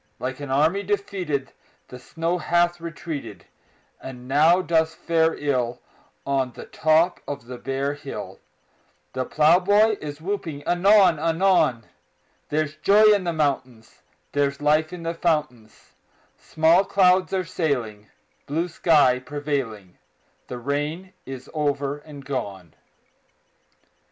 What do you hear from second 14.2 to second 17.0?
There's life in the fountains; Small